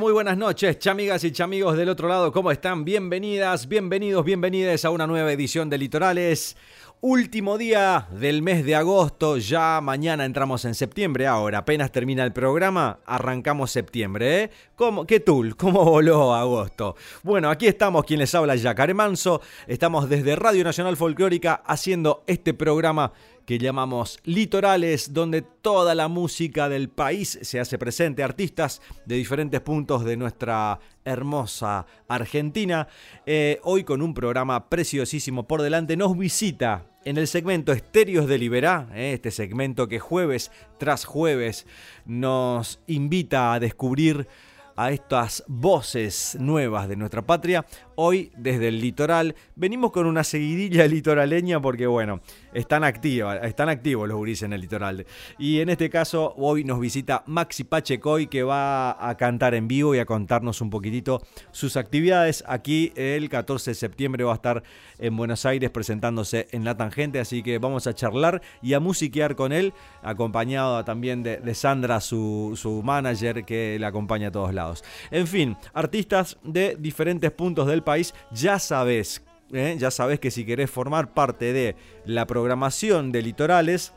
[0.00, 2.84] Muy buenas noches, chamigas y chamigos del otro lado, ¿cómo están?
[2.84, 6.56] Bienvenidas, bienvenidos, bienvenidas a una nueva edición de Litorales.
[7.00, 12.32] Último día del mes de agosto, ya mañana entramos en septiembre, ahora apenas termina el
[12.32, 14.50] programa, arrancamos septiembre, ¿eh?
[14.76, 15.56] ¿Cómo, ¿Qué tool?
[15.56, 16.94] ¿Cómo voló agosto?
[17.24, 22.54] Bueno, aquí estamos, quien les habla, Yacaré Manso, estamos desde Radio Nacional Folclórica haciendo este
[22.54, 23.12] programa
[23.46, 29.60] que llamamos Litorales, donde toda la música del país se hace presente, artistas de diferentes
[29.60, 32.88] puntos de nuestra hermosa Argentina.
[33.26, 38.38] Eh, hoy con un programa preciosísimo por delante, nos visita en el segmento Estéreos de
[38.38, 41.66] Liberá, eh, este segmento que jueves tras jueves
[42.06, 44.28] nos invita a descubrir
[44.76, 47.66] a estas voces nuevas de nuestra patria.
[47.94, 52.20] Hoy desde el litoral venimos con una seguidilla litoraleña porque bueno,
[52.52, 55.06] están, están activos los gurises en el litoral.
[55.38, 59.94] Y en este caso hoy nos visita Maxi Pachecoy que va a cantar en vivo
[59.94, 62.44] y a contarnos un poquitito sus actividades.
[62.46, 64.62] Aquí el 14 de septiembre va a estar
[64.98, 69.34] en Buenos Aires presentándose en La Tangente, así que vamos a charlar y a musiquear
[69.36, 69.72] con él,
[70.02, 74.84] acompañado también de, Sandra, su, su manager que le acompaña a todos lados.
[75.10, 79.22] En fin, artistas de diferentes puntos del país, ya sabes,
[79.52, 79.76] ¿eh?
[79.78, 83.92] ya sabes que si querés formar parte de la programación de litorales,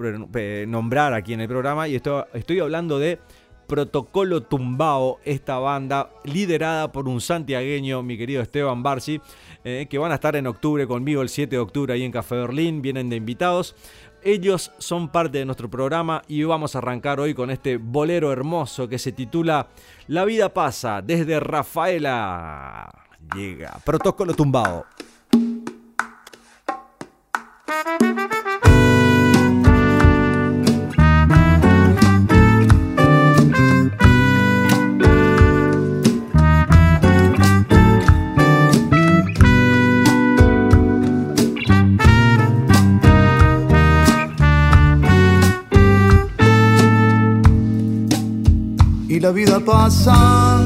[0.68, 3.20] nombrar aquí en el programa y estoy, hablando de...
[3.66, 9.22] Protocolo Tumbao, esta banda liderada por un santiagueño, mi querido Esteban Barsi,
[9.64, 12.36] eh, que van a estar en octubre conmigo el 7 de octubre ahí en Café
[12.36, 13.76] Berlín, vienen de invitados.
[14.24, 18.88] Ellos son parte de nuestro programa y vamos a arrancar hoy con este bolero hermoso
[18.88, 19.68] que se titula
[20.08, 22.90] La vida pasa desde Rafaela.
[23.36, 24.86] Llega Protocolo Tumbao.
[49.24, 50.60] La vida pasa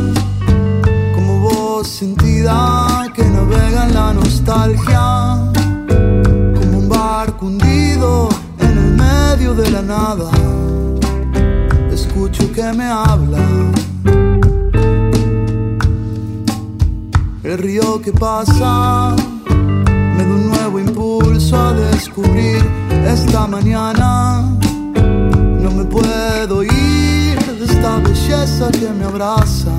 [1.13, 5.53] como voz sentida que navega en la nostalgia,
[6.55, 10.31] como un barco hundido en el medio de la nada.
[11.91, 13.45] Escucho que me habla.
[17.43, 19.15] El río que pasa
[20.15, 22.65] me da un nuevo impulso a descubrir
[23.05, 24.41] esta mañana.
[25.61, 27.46] No me puedo ir
[27.87, 29.71] esta belleza que me abraza,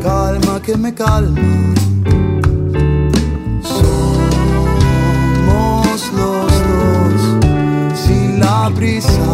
[0.00, 1.40] calma que me calma.
[3.60, 4.92] Somos
[6.12, 7.20] los dos
[7.94, 9.26] sin la prisa,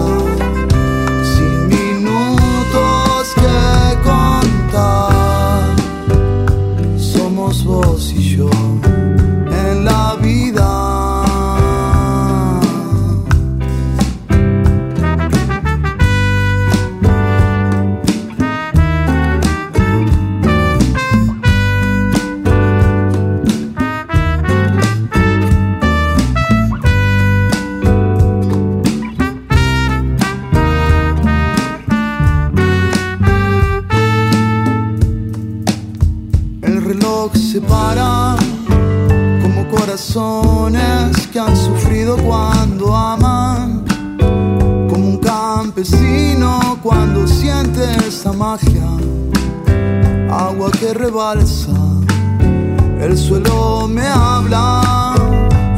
[1.34, 5.76] sin minutos que contar.
[6.96, 8.48] Somos vos y yo.
[48.42, 48.90] Magia,
[50.30, 51.78] agua que rebalsa,
[53.00, 55.14] el suelo me habla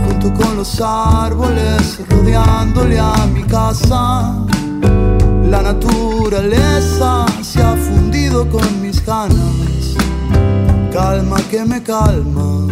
[0.05, 4.34] junto con los árboles rodeándole a mi casa.
[5.52, 9.84] La naturaleza se ha fundido con mis ganas
[10.90, 12.63] calma que me calma.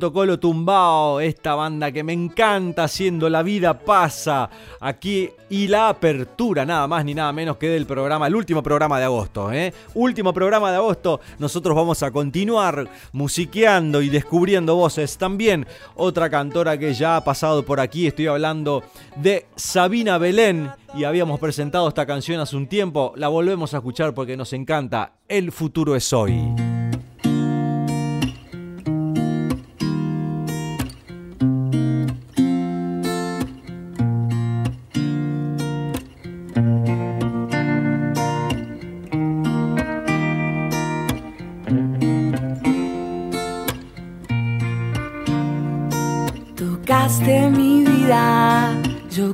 [0.00, 4.48] Protocolo Tumbao, esta banda que me encanta haciendo La Vida Pasa
[4.80, 8.98] aquí y la apertura, nada más ni nada menos que del programa, el último programa
[8.98, 9.52] de agosto.
[9.52, 9.74] ¿eh?
[9.92, 15.18] Último programa de agosto, nosotros vamos a continuar musiqueando y descubriendo voces.
[15.18, 15.66] También
[15.96, 18.82] otra cantora que ya ha pasado por aquí, estoy hablando
[19.16, 24.14] de Sabina Belén y habíamos presentado esta canción hace un tiempo, la volvemos a escuchar
[24.14, 25.12] porque nos encanta.
[25.28, 26.89] El futuro es hoy.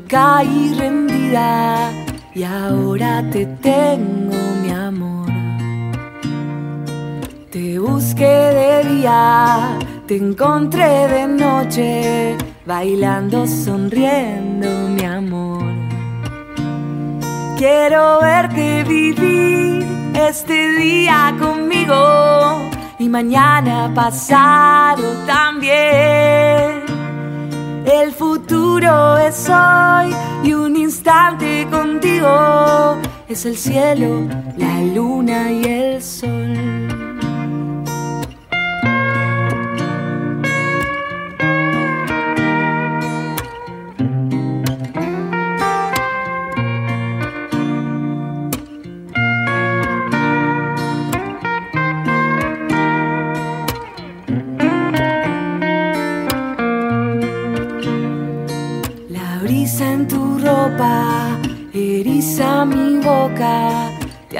[0.08, 1.90] Caí rendida
[2.34, 5.30] y ahora te tengo mi amor.
[7.50, 15.64] Te busqué de día, te encontré de noche, bailando, sonriendo mi amor.
[17.56, 22.60] Quiero verte vivir este día conmigo
[22.98, 26.85] y mañana pasado también.
[27.86, 30.12] El futuro es hoy
[30.42, 32.96] y un instante contigo
[33.28, 36.75] es el cielo, la luna y el sol.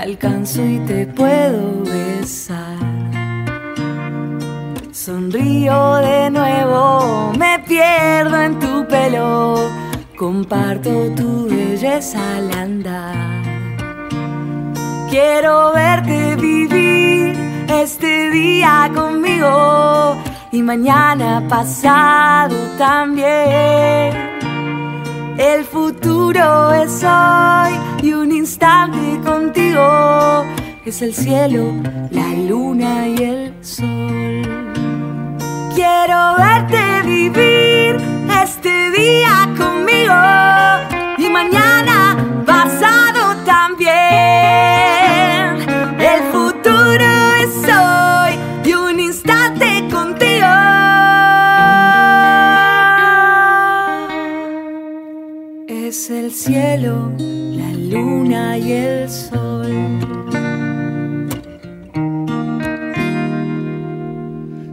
[0.07, 2.79] Alcanzo y te puedo besar.
[4.93, 9.69] Sonrío de nuevo, me pierdo en tu pelo,
[10.17, 13.43] comparto tu belleza al andar.
[15.11, 17.35] Quiero verte vivir
[17.69, 20.17] este día conmigo
[20.53, 24.15] y mañana pasado también.
[25.37, 30.45] El futuro es hoy y un instante contigo
[30.85, 31.73] es el cielo,
[32.11, 34.43] la luna y el sol.
[35.75, 37.97] Quiero verte vivir
[38.43, 40.15] este día conmigo
[41.19, 43.95] y mañana pasado también.
[45.99, 47.09] El futuro
[47.43, 50.47] es hoy y un instante contigo.
[56.11, 57.13] el cielo,
[57.97, 59.57] luna y el sol.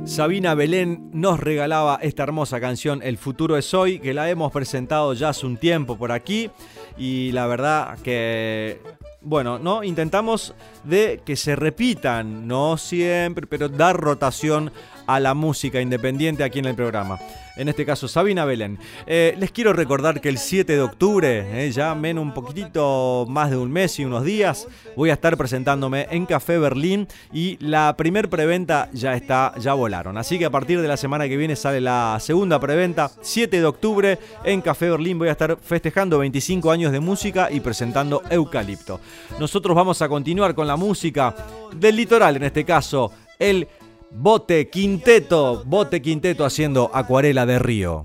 [0.06, 5.13] Sabina Belén nos regalaba esta hermosa canción El futuro es hoy, que la hemos presentado
[5.13, 6.51] ya hace un tiempo por aquí
[6.98, 8.80] y la verdad que
[9.22, 9.84] bueno, ¿no?
[9.84, 10.53] Intentamos
[10.84, 14.72] de que se repitan, no siempre, pero dar rotación
[15.08, 17.20] a la música independiente aquí en el programa.
[17.55, 18.79] En este caso, Sabina Belén.
[19.05, 23.51] Eh, les quiero recordar que el 7 de octubre, eh, ya menos un poquitito más
[23.51, 27.95] de un mes y unos días, voy a estar presentándome en Café Berlín y la
[27.95, 30.17] primer preventa ya está, ya volaron.
[30.17, 33.12] Así que a partir de la semana que viene sale la segunda preventa.
[33.22, 37.60] 7 de octubre en Café Berlín voy a estar festejando 25 años de música y
[37.60, 39.00] presentando Eucalipto.
[39.39, 41.36] Nosotros vamos a continuar con la música
[41.75, 43.67] del litoral, en este caso, el
[44.15, 48.03] Bote Quinteto, Bote Quinteto haciendo Acuarela de Río.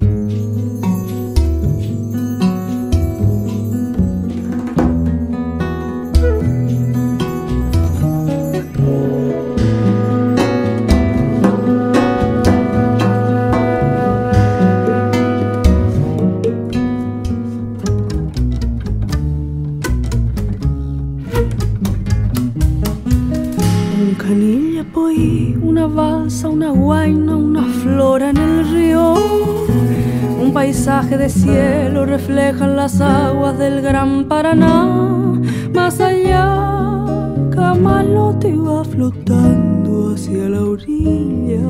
[31.19, 35.41] De cielo reflejan las aguas del gran Paraná.
[35.75, 41.63] Más allá, Camalote va flotando hacia la orilla.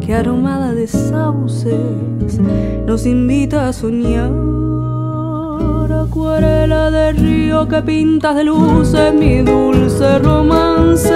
[0.00, 2.38] Que aromada de sauces
[2.86, 4.30] nos invita a soñar.
[6.02, 11.14] Acuarela de río que pintas de luces mi dulce romance.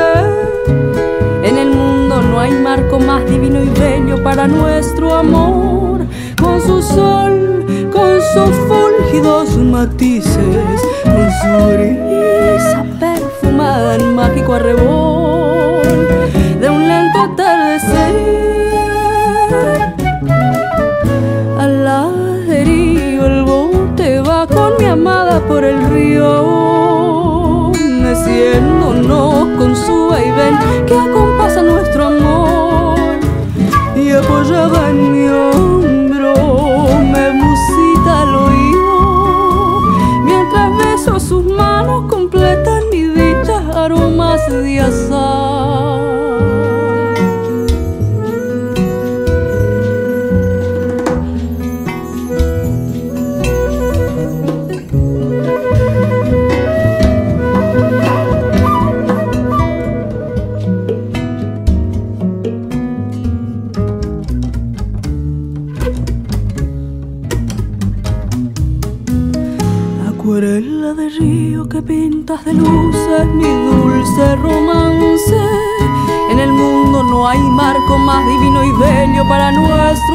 [1.44, 6.06] En el mundo no hay marco más divino y bello para nuestro amor
[6.40, 15.82] con su sol, con sus fúlgidos matices, con su brisa perfumada en mágico arrebol
[16.60, 17.63] de un lento atardecer.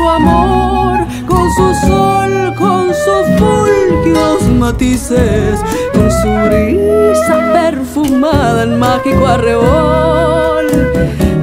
[0.09, 5.59] Amor, con su sol, con sus fulgidos matices,
[5.93, 10.67] con su brisa perfumada en mágico arrebol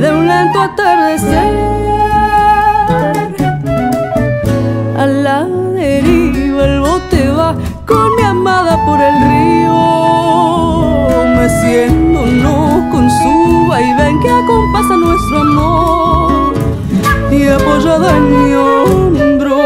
[0.00, 1.54] de un lento atardecer.
[4.99, 7.54] A la deriva el bote va
[7.87, 9.76] con mi amada por el río,
[11.37, 15.95] meciéndonos con su vaivén que acompasa nuestro amor
[17.48, 19.58] apoyada en mi hombro.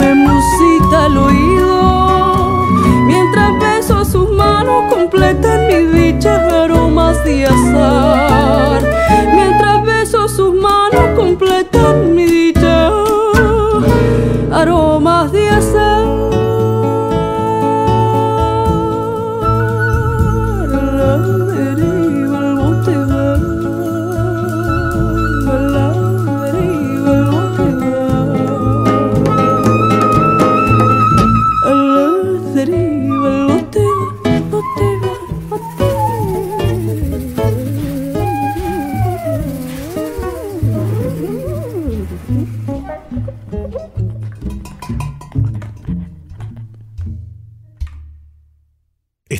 [0.00, 2.66] Me musita el oído.
[3.06, 8.82] Mientras beso sus manos completan mi dicha aromas de azar.
[9.34, 9.67] Mientras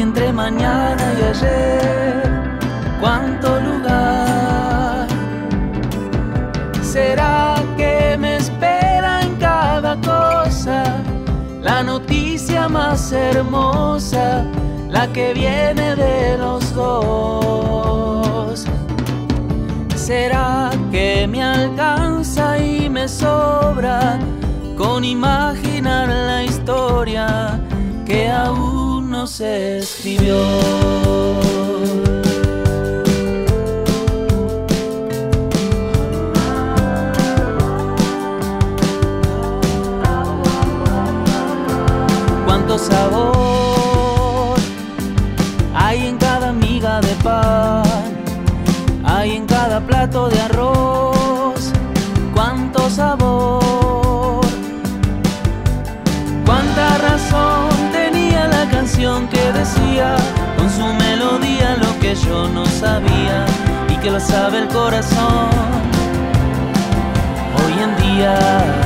[0.00, 2.22] Entre mañana y ayer,
[2.98, 5.06] cuánto lugar.
[6.82, 10.82] ¿Será que me espera en cada cosa
[11.60, 14.44] la noticia más hermosa,
[14.88, 18.64] la que viene de los dos?
[19.94, 24.18] ¿Será que me alcanza y me sobra
[24.76, 27.60] con imaginar la historia
[28.06, 28.61] que aún
[29.32, 31.21] se escribió?
[64.12, 65.48] Lo sabe el corazón
[67.64, 68.81] hoy en día.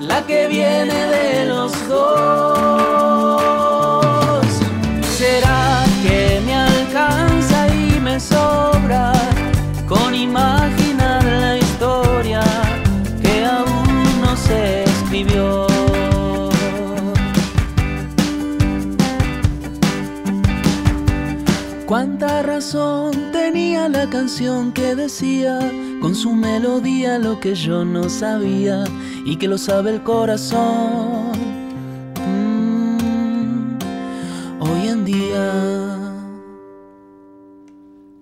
[0.00, 3.24] La que viene de los dos?
[5.16, 9.12] ¿Será que me alcanza y me sobra
[9.86, 12.42] con imaginar la historia
[13.22, 15.68] que aún no se escribió?
[21.86, 25.60] Cuánta razón tenía la canción que decía
[26.14, 28.84] su melodía lo que yo no sabía
[29.24, 31.32] y que lo sabe el corazón.
[32.26, 33.78] Mm,
[34.60, 35.93] hoy en día.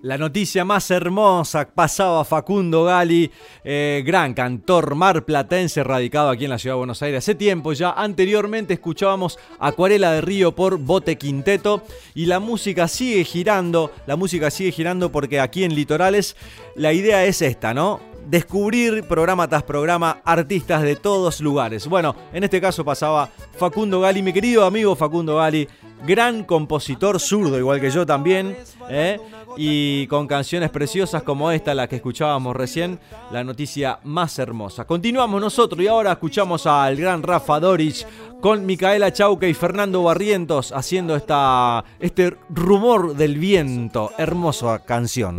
[0.03, 3.31] La noticia más hermosa pasaba Facundo Gali,
[3.63, 7.91] eh, gran cantor marplatense radicado aquí en la ciudad de Buenos Aires hace tiempo ya.
[7.91, 11.83] Anteriormente escuchábamos Acuarela de Río por Bote Quinteto
[12.15, 16.35] y la música sigue girando, la música sigue girando porque aquí en Litorales
[16.75, 18.12] la idea es esta, ¿no?
[18.27, 21.87] Descubrir programa tras programa artistas de todos lugares.
[21.87, 25.67] Bueno, en este caso pasaba Facundo Gali, mi querido amigo Facundo Gali,
[26.05, 28.57] gran compositor zurdo, igual que yo también,
[28.89, 29.19] ¿eh?
[29.57, 32.99] y con canciones preciosas como esta, la que escuchábamos recién,
[33.31, 34.85] la noticia más hermosa.
[34.85, 38.05] Continuamos nosotros y ahora escuchamos al gran Rafa Dorich
[38.41, 45.37] con Micaela Chauque y Fernando Barrientos haciendo esta, este rumor del viento, hermosa canción.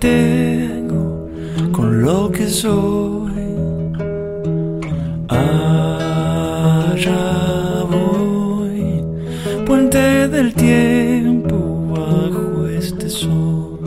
[0.00, 1.28] Tengo,
[1.72, 3.30] con lo que soy.
[5.28, 5.94] Allá
[7.84, 9.04] voy,
[9.66, 13.78] puente del tiempo bajo este sol.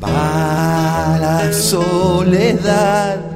[0.00, 3.31] Para la soledad,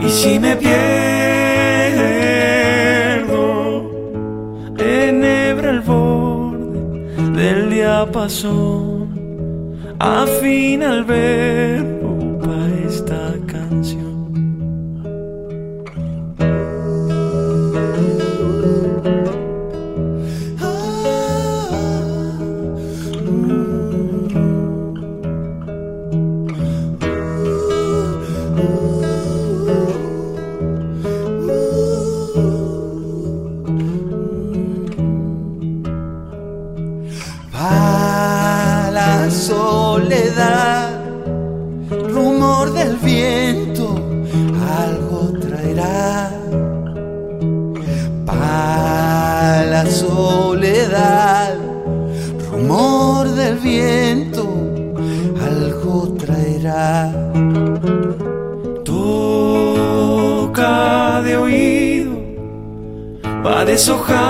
[0.00, 0.72] y si me pierdo,
[4.76, 9.08] enhebra el borde del diapasón,
[10.00, 11.91] afina el verbo
[63.82, 64.22] deshojando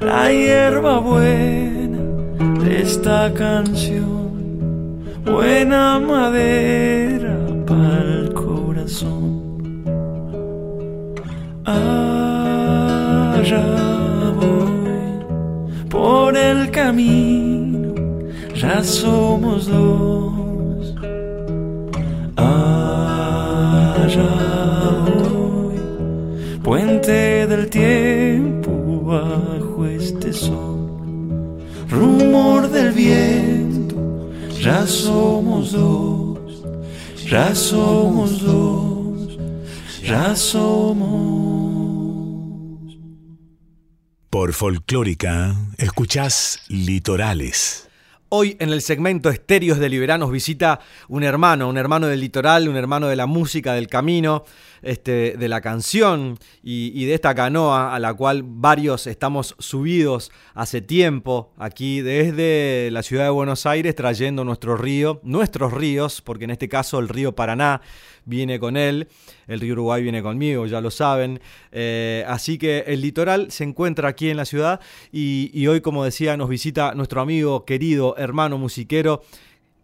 [0.00, 1.98] la hierba buena
[2.64, 9.82] de esta canción, buena madera para el corazón.
[11.66, 11.92] Allá
[14.40, 17.94] voy por el camino,
[18.54, 20.29] ya somos dos.
[30.32, 31.58] Sol.
[31.88, 36.38] Rumor del viento, ya somos dos,
[37.28, 39.38] ya somos dos,
[40.02, 41.50] ya somos.
[44.30, 47.88] Por Folclórica, escuchás Litorales.
[48.28, 52.76] Hoy en el segmento Estéreos de Liberanos visita un hermano, un hermano del litoral, un
[52.76, 54.44] hermano de la música, del camino,
[54.82, 60.80] este, de la canción y, de esta canoa a la cual varios estamos subidos hace
[60.80, 66.50] tiempo aquí desde la ciudad de Buenos Aires trayendo nuestro río, nuestros ríos, porque en
[66.50, 67.80] este caso el río Paraná
[68.24, 69.08] viene con él,
[69.48, 71.40] el río Uruguay viene conmigo, ya lo saben.
[71.72, 76.04] Eh, así que el litoral se encuentra aquí en la ciudad y, y hoy, como
[76.04, 79.22] decía, nos visita nuestro amigo, querido hermano musiquero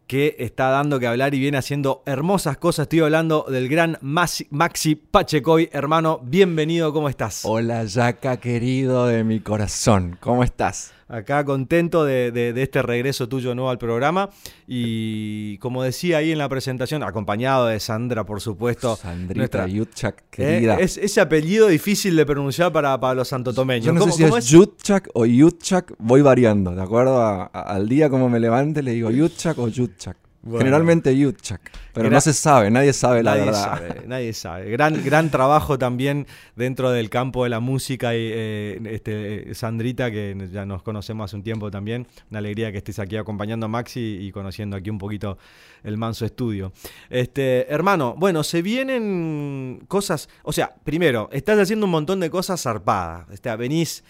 [0.06, 2.84] que está dando que hablar y viene haciendo hermosas cosas.
[2.84, 5.68] Estoy hablando del gran Maxi, Pachecoy.
[5.72, 7.42] Hermano, bienvenido, ¿cómo estás?
[7.44, 10.16] Hola, Yaka, querido de mi corazón.
[10.20, 10.95] ¿Cómo estás?
[11.08, 14.28] Acá contento de, de- de este regreso tuyo nuevo al programa.
[14.66, 18.96] Y como decía ahí en la presentación, acompañado de Sandra, por supuesto.
[18.96, 20.76] Sandrita nuestra- Yutchak, Eh, querida.
[20.80, 23.86] es ese apellido difícil de pronunciar para, para los santotomeños.
[23.86, 26.72] Yo no sé ¿Cómo- si es Yutchak o Yutchak, voy variando.
[26.74, 30.16] De acuerdo a- a- al día como me levante, le digo Yutchak o Yutchak.
[30.46, 30.58] Bueno.
[30.60, 31.60] Generalmente Yutchak.
[31.92, 33.64] Pero Gra- no se sabe, nadie sabe la nadie verdad.
[33.64, 34.70] sabe, nadie sabe.
[34.70, 40.36] Gran, gran trabajo también dentro del campo de la música y eh, este, Sandrita, que
[40.52, 42.06] ya nos conocemos hace un tiempo también.
[42.30, 45.36] Una alegría que estés aquí acompañando a Maxi y conociendo aquí un poquito
[45.82, 46.72] el Manso Estudio.
[47.10, 52.62] Este, hermano, bueno, se vienen cosas, o sea, primero, estás haciendo un montón de cosas
[52.62, 53.28] zarpadas.
[53.30, 54.04] Este, venís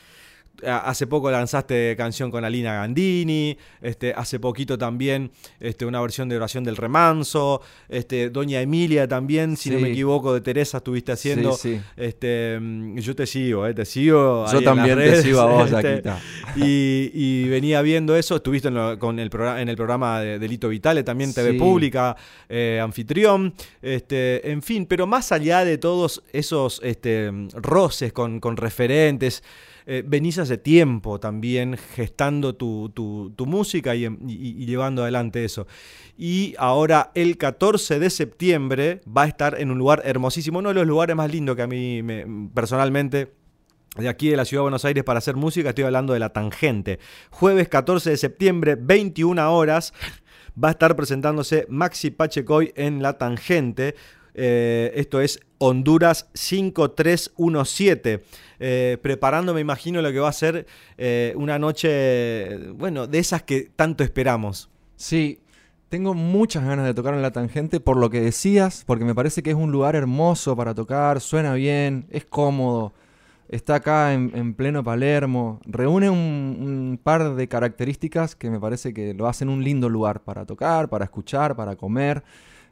[0.65, 6.37] Hace poco lanzaste canción con Alina Gandini, este, hace poquito también este, una versión de
[6.37, 11.53] Oración del Remanso, este, Doña Emilia también, si no me equivoco, de Teresa estuviste haciendo.
[11.53, 11.81] Sí, sí.
[11.97, 14.47] Este, mm, yo te sigo, eh, te sigo.
[14.53, 16.19] Yo también te sigo a vos, este, Yaquita.
[16.57, 20.39] y, y venía viendo eso, estuviste en, lo- con el programa, en el programa de
[20.39, 21.55] Delito Vitale, también TV.
[21.57, 22.17] Pública,
[22.49, 28.57] eh, anfitrión, este, en fin, pero más allá de todos esos este, roces con, con
[28.57, 29.43] referentes,
[29.87, 35.67] eh, venís hace tiempo también gestando tu, tu- música y, y- y llevando adelante eso.
[36.19, 40.75] Y ahora el 14 de septiembre va a estar en un lugar hermosísimo, uno de
[40.75, 43.33] los lugares más lindos que a mí me- personalmente
[43.97, 46.29] de aquí de la ciudad de Buenos Aires para hacer música, estoy hablando de La
[46.31, 46.99] Tangente.
[47.31, 49.95] Jueves 14 de septiembre, 21 horas,
[50.63, 53.95] va a estar presentándose Maxi Pachecoy en La Tangente.
[54.35, 58.23] Eh, esto es Honduras 5317.
[58.59, 60.67] Eh, preparando, me imagino, lo que va a ser
[60.99, 64.69] eh, una noche, bueno, de esas que tanto esperamos.
[64.97, 65.41] Sí,
[65.89, 69.43] tengo muchas ganas de tocar en la tangente por lo que decías, porque me parece
[69.43, 72.93] que es un lugar hermoso para tocar, suena bien, es cómodo,
[73.49, 79.15] está acá en, en pleno Palermo, reúne un par de características que me parece que
[79.15, 82.25] lo hacen un lindo lugar para tocar, para escuchar, para comer.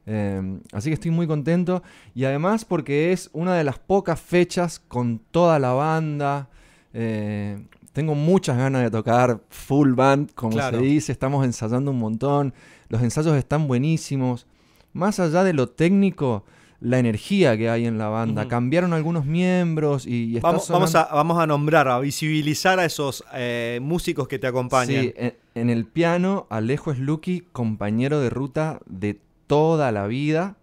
[0.06, 1.82] Eh, así que estoy muy contento
[2.14, 6.48] y además porque es una de las pocas fechas con toda la banda.
[6.92, 7.58] eh,
[7.92, 10.78] tengo muchas ganas de tocar full band, como Claro.
[10.80, 11.12] se dice.
[11.12, 12.52] Estamos ensayando un montón.
[12.88, 14.46] Los ensayos están buenísimos.
[14.92, 16.44] Más allá de lo técnico,
[16.80, 18.48] la energía que hay en la banda.
[18.48, 24.26] Cambiaron algunos miembros y, Vamos, a, vamos a nombrar, a visibilizar a esos eh, músicos
[24.28, 25.02] que te acompañan.
[25.04, 30.56] Sí, en, en el piano, Alejo Slucky, compañero de ruta de toda la vida.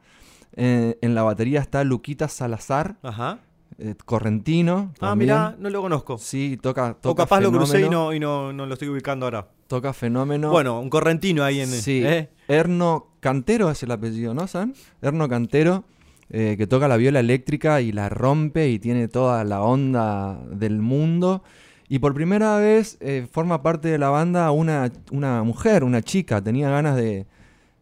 [0.55, 3.39] Eh, en la batería está Luquita Salazar, Ajá.
[3.77, 4.91] eh, correntino.
[4.95, 5.29] Ah, también.
[5.29, 6.17] mira, no lo conozco.
[6.17, 9.25] Sí, toca, O toca capaz lo crucé y, no, y no, no lo estoy ubicando
[9.25, 9.47] ahora.
[9.67, 10.49] Toca fenómeno.
[10.51, 11.67] Bueno, un correntino ahí en.
[11.69, 12.29] Sí, ¿eh?
[12.49, 14.73] Erno Cantero es el apellido, ¿no, San?
[15.01, 15.85] Erno Cantero,
[16.29, 20.79] eh, que toca la viola eléctrica y la rompe y tiene toda la onda del
[20.81, 21.43] mundo.
[21.87, 22.97] Y por primera vez
[23.31, 26.41] forma parte de la banda una, una mujer, una chica.
[26.41, 27.25] Tenía ganas de,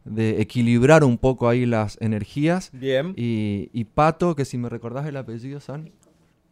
[0.09, 2.69] de equilibrar un poco ahí las energías.
[2.73, 3.13] Bien.
[3.15, 5.91] Y, y Pato, que si me recordás el apellido, San.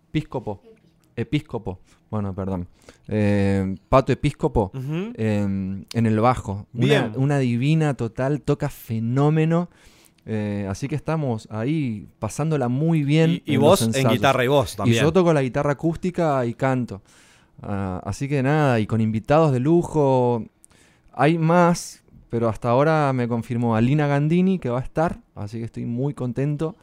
[0.10, 0.62] Episcopo.
[1.16, 1.80] Episcopo.
[2.10, 2.68] Bueno, perdón.
[3.08, 4.72] Eh, Pato Episcopo
[5.16, 5.42] eh,
[5.94, 6.68] en el bajo.
[6.74, 7.12] Una, Bien.
[7.16, 9.70] una divina total, toca fenómeno.
[10.30, 13.42] Eh, así que estamos ahí pasándola muy bien.
[13.46, 15.04] Y, y en vos en guitarra y voz Y también.
[15.04, 17.02] yo toco la guitarra acústica y canto.
[17.62, 20.46] Ah, así que nada, y con invitados de lujo.
[21.14, 25.66] Hay más, pero hasta ahora me confirmó Alina Gandini que va a estar, así que
[25.66, 26.76] estoy muy contento.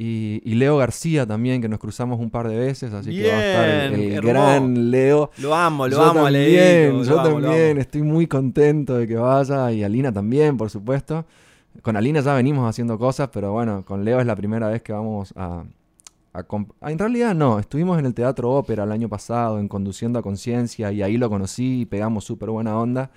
[0.00, 3.36] Y, y Leo García también, que nos cruzamos un par de veces, así que va
[3.36, 5.32] a estar el, gran Leo.
[5.38, 9.08] Lo amo, lo yo amo, también, Leito, yo lo amo, también, estoy muy contento de
[9.08, 11.26] que vaya y Alina también, por supuesto.
[11.82, 14.92] Con Alina ya venimos haciendo cosas, pero bueno, con Leo es la primera vez que
[14.92, 15.64] vamos a...
[16.32, 16.46] a
[16.80, 20.22] ah, en realidad no, estuvimos en el Teatro Ópera el año pasado, en Conduciendo a
[20.22, 23.10] Conciencia, y ahí lo conocí y pegamos súper buena onda.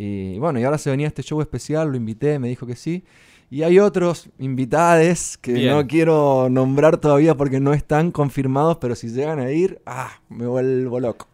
[0.00, 3.02] Y bueno, y ahora se venía este show especial, lo invité, me dijo que sí.
[3.50, 5.74] Y hay otros invitades que Bien.
[5.74, 10.46] no quiero nombrar todavía porque no están confirmados, pero si llegan a ir, ah, me
[10.46, 11.26] vuelvo loco.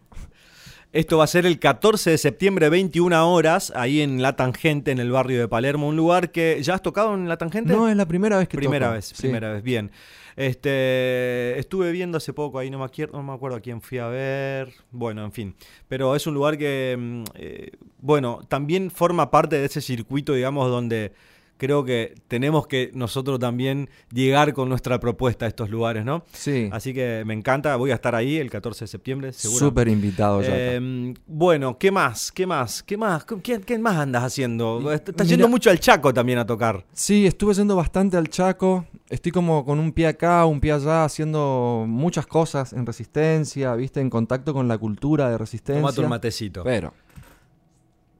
[0.93, 4.97] Esto va a ser el 14 de septiembre, 21 horas, ahí en La Tangente, en
[4.97, 5.87] el barrio de Palermo.
[5.87, 6.57] Un lugar que.
[6.63, 7.71] ¿Ya has tocado en La Tangente?
[7.71, 9.21] No, es la primera vez que Primera toco, vez, sí.
[9.21, 9.91] primera vez, bien.
[10.35, 13.99] Este, estuve viendo hace poco ahí, no me, acuerdo, no me acuerdo a quién fui
[13.99, 14.73] a ver.
[14.91, 15.55] Bueno, en fin.
[15.87, 20.69] Pero es un lugar que, mm, eh, bueno, también forma parte de ese circuito, digamos,
[20.69, 21.13] donde
[21.57, 26.23] creo que tenemos que nosotros también llegar con nuestra propuesta a estos lugares, ¿no?
[26.31, 29.59] Sí, Así que me encanta, voy a estar ahí el 14 de septiembre, seguro.
[29.67, 30.49] súper invitado ya.
[30.51, 32.31] Eh, bueno, ¿qué más?
[32.31, 32.83] ¿Qué más?
[32.83, 33.25] ¿Qué más?
[33.43, 34.91] ¿Qué, qué más andas haciendo?
[34.91, 36.85] Estás yendo mucho al Chaco también a tocar.
[36.93, 38.85] Sí, estuve yendo bastante al Chaco.
[39.09, 44.01] Estoy como con un pie acá, un pie allá, haciendo muchas cosas en resistencia, viste,
[44.01, 45.81] en contacto con la cultura de resistencia.
[45.81, 46.63] Tomate un matecito.
[46.63, 46.93] Pero.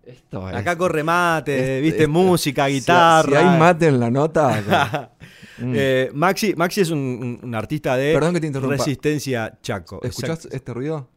[0.06, 0.56] Esto es.
[0.56, 3.30] Acá corre mate, viste, música, si- guitarra.
[3.42, 5.10] Si, hay mate en la nota.
[5.58, 5.74] mm.
[5.76, 10.00] Eh, Maxi, Maxi es un, artista de Perdón que te resistencia Chaco.
[10.04, 10.56] ¿Escuchás Exacto.
[10.56, 11.10] este ruido?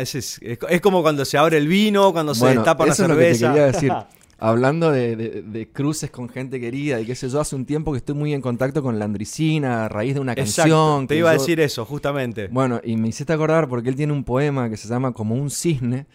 [0.00, 2.98] Es, es, es como cuando se abre el vino, cuando se Bueno, destapa la es
[3.00, 3.48] lo que te cerveza.
[3.52, 3.92] quería decir.
[4.38, 7.92] Hablando de, de- de cruces con gente querida y qué sé yo, hace un tiempo
[7.92, 11.06] que estoy muy en contacto con la Andricina a raíz de una Exacto, canción.
[11.06, 12.48] te iba a decir eso, justamente.
[12.48, 15.50] Bueno, y me hiciste acordar porque él tiene un poema que se llama Como un
[15.50, 16.06] cisne.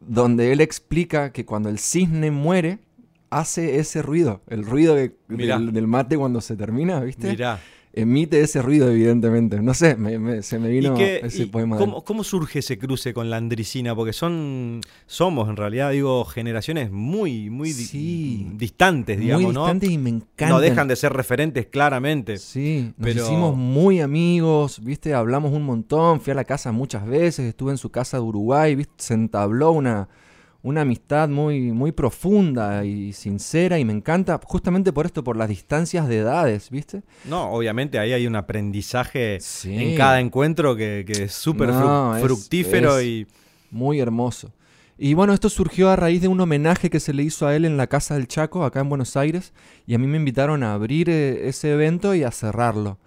[0.00, 2.78] Donde él explica que cuando el cisne muere,
[3.30, 5.14] hace ese ruido, el ruido del,
[5.72, 7.28] del mate cuando se termina, ¿viste?
[7.30, 7.60] Mirá.
[7.92, 9.60] Emite ese ruido, evidentemente.
[9.60, 11.76] No sé, me- me- se me vino ¿Y qué- ese poema.
[11.76, 11.84] de.
[11.84, 13.96] ¿cómo, cómo surge ese cruce con la andricina?
[13.96, 19.62] Porque son, somos en realidad, digo, generaciones muy, muy di- distantes, digamos, Muy ¿no?
[19.62, 20.48] distante y me encanta.
[20.50, 22.38] No dejan de ser referentes claramente.
[22.38, 27.04] Sí, nos Pero- hicimos muy amigos, viste, hablamos un montón, fui a la casa muchas
[27.06, 30.08] veces, estuve en su casa de Uruguay, viste, se entabló una,
[30.62, 35.48] una amistad muy, muy profunda y sincera y me encanta justamente por esto, por las
[35.48, 37.02] distancias de edades, viste.
[37.24, 39.74] No, obviamente ahí hay un aprendizaje Sí.
[39.74, 43.26] en cada encuentro que, que es súper No, fructífero es- y
[43.70, 44.52] Muy hermoso.
[44.98, 47.64] Y bueno, esto surgió a raíz de un homenaje que se le hizo a él
[47.64, 49.54] en la Casa del Chaco, acá en Buenos Aires,
[49.86, 52.98] y a mí me invitaron a abrir eh, ese evento y a cerrarlo.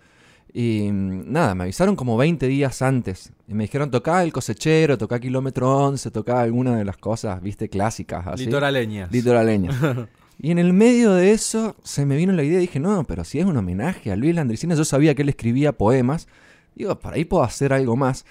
[0.54, 3.34] Y mm, nada, me avisaron como 20 días antes.
[3.48, 7.70] Y me dijeron, tocá el cosechero, tocá kilómetro 11, tocá alguna de las cosas, viste,
[7.70, 8.28] clásicas.
[8.28, 8.46] Así.
[8.46, 9.12] litoraleñas.
[9.12, 10.08] Litoraleña.
[10.39, 13.24] y en el medio de eso se me vino la idea y dije, no, pero
[13.24, 16.28] si es un homenaje a Luis Landricina, yo sabía que él escribía poemas.
[16.76, 18.26] Digo, para ahí puedo hacer algo más.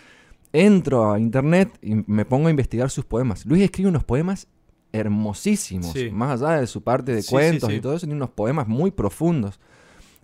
[0.53, 3.47] Entro a internet y me pongo a investigar sus poemas.
[3.47, 4.47] Luis escribe unos poemas
[4.93, 6.11] hermosísimos, Sí.
[6.11, 7.77] más allá de su parte de sí, cuentos sí.
[7.77, 9.59] y todo eso, tiene unos poemas muy profundos.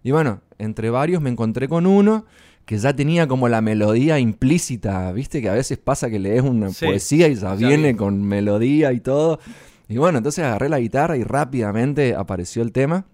[0.03, 2.25] Y bueno, entre varios me encontré con uno
[2.65, 6.69] que ya tenía como la melodía implícita, viste que a veces pasa que lees una
[6.71, 7.99] Sí, poesía y ya ya viene vi.
[7.99, 9.41] con melodía y todo.
[9.89, 13.07] Y bueno, entonces agarré la guitarra y rápidamente apareció el tema.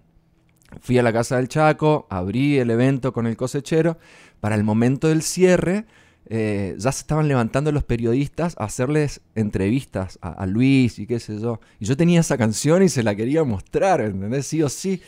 [0.81, 3.97] Fui a la casa del Chaco, abrí el evento con el cosechero.
[4.41, 5.85] Para el momento del cierre,
[6.27, 11.39] eh, ya se estaban levantando los periodistas a hacerles entrevistas a, Luis y qué sé
[11.39, 11.59] yo.
[11.79, 14.47] Y yo tenía esa canción y se la quería mostrar, ¿entendés?
[14.47, 15.01] Sí o sí.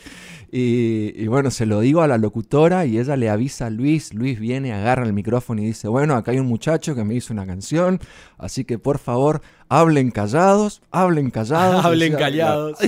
[0.50, 4.14] Y, y bueno, se lo digo a la locutora y ella le avisa a Luis.
[4.14, 7.32] Luis viene, agarra el micrófono y dice, bueno, acá hay un muchacho que me hizo
[7.32, 7.98] una canción,
[8.38, 11.84] así que por favor, hablen callados, hablen callados.
[11.84, 12.78] Hablen callados.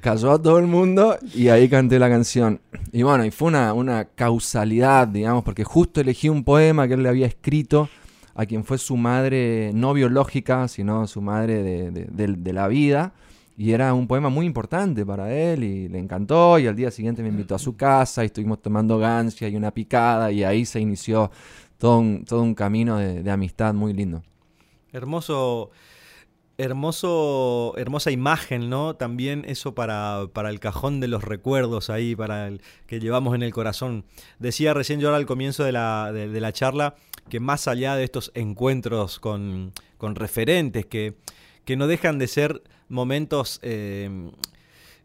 [0.00, 2.60] cayó a todo el mundo y ahí canté la canción.
[2.92, 7.02] Y bueno, y fue una, una causalidad, digamos, porque justo elegí un poema que él
[7.02, 7.88] le había escrito
[8.34, 12.68] a quien fue su madre no biológica, sino su madre de, de- de- de la
[12.68, 13.12] vida.
[13.58, 17.22] Y era un poema muy importante para él y le encantó y al día siguiente
[17.22, 20.78] me invitó a su casa y estuvimos tomando gancia y una picada y ahí se
[20.78, 21.30] inició
[21.78, 24.22] todo un, todo un camino de, de amistad muy lindo.
[24.92, 25.70] Hermoso,
[26.58, 28.96] hermoso, hermosa imagen, ¿no?
[28.96, 33.42] También eso para, para el cajón de los recuerdos ahí, para el que llevamos en
[33.42, 34.04] el corazón.
[34.38, 36.94] Decía recién yo al comienzo de la, de, de la charla
[37.28, 41.16] que más allá de estos encuentros con, con referentes que,
[41.64, 44.30] que no dejan de ser momentos eh,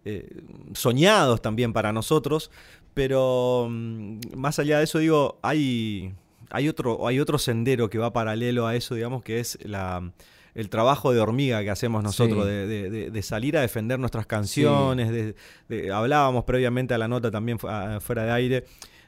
[0.05, 2.51] eh, soñados también para nosotros,
[2.93, 6.13] pero mm, más allá de eso digo, hay,
[6.49, 10.11] hay, otro, hay otro sendero que va paralelo a eso, digamos, que es la,
[10.55, 12.49] el trabajo de hormiga que hacemos nosotros, Sí.
[12.49, 15.35] de, de- de- de salir a defender nuestras canciones, de-
[15.69, 18.65] de- hablábamos previamente a la nota también fuera de aire,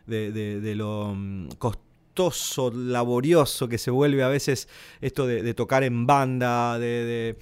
[0.07, 4.67] de, de- de lo mm, costoso, laborioso que se vuelve a veces
[5.01, 7.37] esto de, de tocar en banda, de,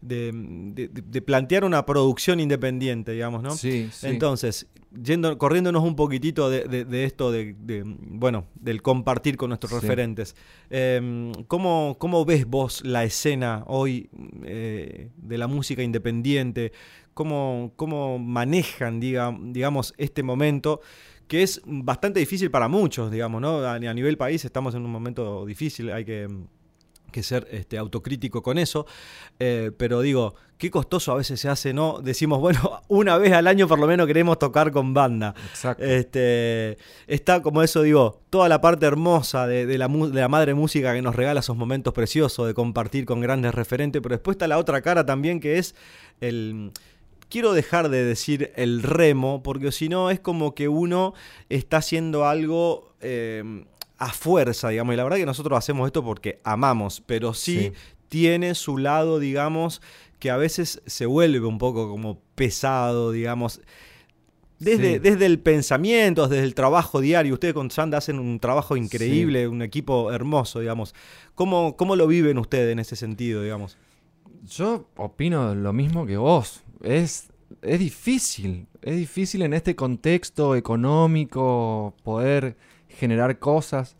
[0.00, 3.50] de- de- de- de plantear una producción independiente, digamos, ¿no?
[3.50, 4.06] Sí, sí.
[4.06, 4.66] Entonces,
[5.02, 9.78] yendo, corriéndonos un poquitito de, esto de, de, bueno, del compartir con nuestros Sí.
[9.80, 10.34] referentes.
[10.70, 14.08] eh, ¿cómo, cómo ves vos la escena hoy
[14.44, 16.72] eh, de la música independiente?
[17.14, 20.80] ¿Cómo, cómo manejan, diga- digamos, este momento?
[21.28, 23.58] Que es bastante difícil para muchos, digamos, ¿no?
[23.58, 26.26] A, a nivel país estamos en un momento difícil, hay que,
[27.10, 28.86] que ser este, autocrítico con eso.
[29.38, 32.00] Eh, pero digo, qué costoso a veces se hace, ¿no?
[32.00, 35.34] Decimos, bueno, una vez al año por lo menos queremos tocar con banda.
[35.50, 35.82] Exacto.
[35.82, 40.54] Este, está como eso, digo, toda la parte hermosa de, de la, de la madre
[40.54, 44.46] música que nos regala esos momentos preciosos de compartir con grandes referentes, pero después está
[44.46, 45.74] la otra cara también que es
[46.20, 46.70] el...
[47.30, 51.14] Quiero dejar de decir el remo, porque si no es como que uno
[51.48, 53.64] está haciendo algo eh,
[54.00, 57.72] a fuerza, digamos, y la verdad que nosotros hacemos esto porque amamos, pero sí, Sí.
[58.08, 59.80] tiene su lado, digamos,
[60.18, 63.60] que a veces se vuelve un poco como pesado, digamos.
[64.58, 64.98] Desde, Sí.
[64.98, 69.62] desde el pensamiento, desde el trabajo diario, ustedes con Sanda hacen un trabajo increíble, un
[69.62, 70.94] equipo hermoso, digamos.
[71.34, 73.78] ¿Cómo, ¿Cómo lo viven ustedes en ese sentido, digamos?
[74.44, 76.62] Yo opino lo mismo que vos.
[76.82, 77.28] Es,
[77.62, 78.66] es difícil.
[78.82, 82.56] Es difícil en este contexto económico poder
[83.00, 83.96] generar cosas.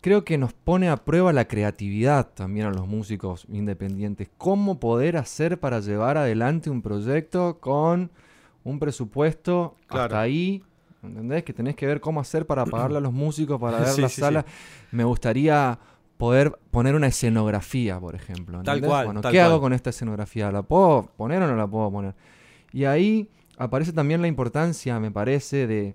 [0.00, 4.28] Creo que nos pone a prueba la creatividad también a los músicos independientes.
[4.36, 8.10] ¿Cómo poder hacer para llevar adelante un proyecto con
[8.64, 10.04] un presupuesto Claro.
[10.04, 10.62] hasta ahí?
[11.04, 11.44] ¿Entendés?
[11.44, 14.08] Que tenés que ver cómo hacer para pagarle a los músicos, para ver Sí, la
[14.08, 14.20] sí, sí.
[14.20, 14.44] sala.
[14.90, 15.78] Me gustaría
[16.16, 18.60] poder poner una escenografía, por ejemplo.
[18.62, 18.88] Tal ¿entendés?
[18.88, 19.50] cual, Bueno, tal ¿qué cual.
[19.52, 20.50] hago con esta escenografía?
[20.52, 22.14] ¿La puedo poner o no la puedo poner?
[22.72, 25.94] Y ahí aparece también la importancia, me parece, de,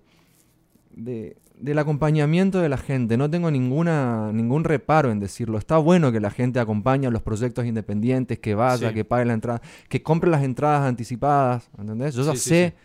[0.92, 3.18] de- del acompañamiento de la gente.
[3.18, 5.58] No tengo ninguna, ningún reparo en decirlo.
[5.58, 8.94] Está bueno que la gente acompañe a los proyectos independientes, que vaya, Sí.
[8.94, 11.70] que pague la entrada, que compre las entradas anticipadas.
[11.78, 12.14] ¿Entendés?
[12.16, 12.76] Yo ya Sí, sí, sé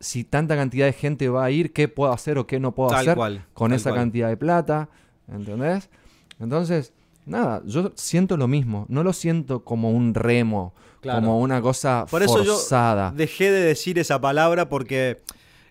[0.00, 2.90] si tanta cantidad de gente va a ir, qué puedo hacer o qué no puedo
[2.90, 4.00] Tal hacer cual, con esa cual.
[4.02, 4.88] cantidad de plata.
[5.30, 5.88] ¿Entendés?
[6.40, 6.92] Entonces,
[7.26, 8.86] nada, yo siento lo mismo.
[8.88, 11.20] No lo siento como un remo, Claro.
[11.20, 13.12] como una cosa Por eso yo forzada.
[13.14, 15.20] dejé de decir esa palabra porque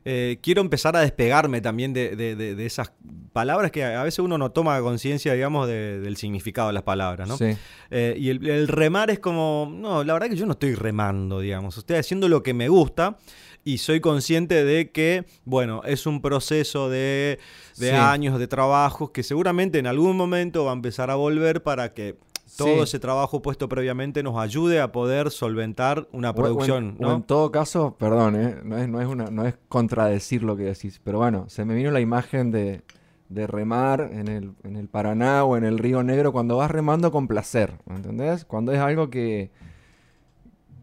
[0.10, 2.94] eh, quiero empezar a despegarme también de, de- de- de esas
[3.34, 7.28] palabras que a veces uno no toma conciencia, digamos, de- del significado de las palabras,
[7.28, 7.36] ¿no?
[7.38, 7.58] Sí.
[7.92, 11.42] Eh, y el, el remar es como, no, la verdad que yo no estoy remando,
[11.42, 13.18] digamos, estoy haciendo lo que me gusta
[13.66, 17.38] y soy consciente de que, bueno, es un proceso de,
[17.78, 17.96] de Sí.
[17.96, 22.16] años de trabajos que seguramente en algún momento va a empezar a volver para que
[22.56, 22.80] todo Sí.
[22.82, 27.24] ese trabajo puesto previamente nos ayude a poder solventar una O- o en- producción, en
[27.24, 28.56] todo caso, perdón, ¿eh?
[28.64, 31.76] no, es, no, es una, no es contradecir lo que decís, pero bueno, se me
[31.76, 32.82] vino la imagen de,
[33.30, 37.12] de remar en el, en el Paraná o en el Río Negro cuando vas remando
[37.12, 38.46] con placer, ¿entendés?
[38.46, 39.52] Cuando es algo que,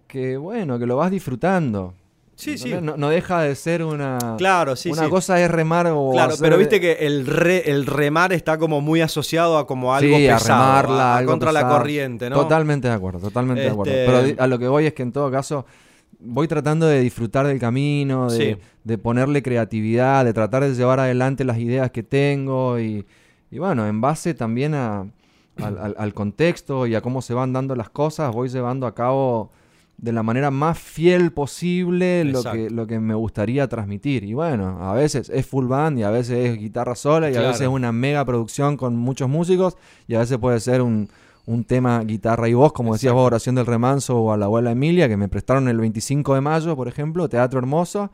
[0.06, 1.94] que bueno, que lo vas disfrutando.
[2.36, 2.74] Sí, sí.
[2.82, 4.18] No, no deja de ser una...
[4.38, 5.10] Claro, sí, una sí.
[5.10, 8.80] cosa es remar o Claro, hacer- pero viste que el, re- el remar está como
[8.80, 12.28] muy asociado a como algo Sí, a pesado, remarla, a- a algo contra la corriente,
[12.30, 12.36] ¿no?
[12.36, 13.92] Totalmente de acuerdo, totalmente de acuerdo.
[13.92, 15.64] Este- Pero di- a lo que voy es que en todo caso
[16.18, 18.60] voy tratando de disfrutar del camino, de, Sí.
[18.82, 23.06] de ponerle creatividad, de tratar de llevar adelante las ideas que tengo y,
[23.50, 25.06] y bueno, en base también a-
[25.62, 28.94] al, al- al contexto y a cómo se van dando las cosas, voy llevando a
[28.94, 29.52] cabo
[29.96, 34.24] de la manera más fiel posible lo que, lo que me gustaría transmitir.
[34.24, 37.46] Y bueno, a veces es full band y a veces es guitarra sola y Claro.
[37.46, 39.76] a veces es una mega producción con muchos músicos
[40.08, 41.08] y a veces puede ser un,
[41.46, 44.72] un tema guitarra y voz, como decías vos, Oración del Remanso o a la abuela
[44.72, 48.10] Emilia, que me prestaron el 25 de mayo, por ejemplo, Teatro Hermoso.